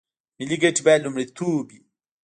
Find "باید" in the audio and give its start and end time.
0.85-1.03